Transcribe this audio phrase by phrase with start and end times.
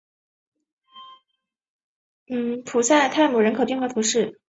[2.27, 2.81] 塞普
[3.13, 4.39] 泰姆人口变化图示